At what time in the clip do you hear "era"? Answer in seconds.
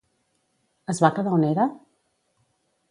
1.51-1.69